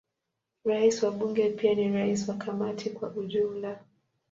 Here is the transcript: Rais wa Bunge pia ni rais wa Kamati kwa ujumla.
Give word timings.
Rais 0.65 1.03
wa 1.03 1.11
Bunge 1.11 1.49
pia 1.49 1.75
ni 1.75 1.91
rais 1.91 2.27
wa 2.29 2.35
Kamati 2.35 2.89
kwa 2.89 3.09
ujumla. 3.09 3.85